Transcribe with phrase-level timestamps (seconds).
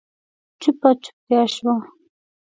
[0.61, 1.75] چوپه چوپتيا شوه.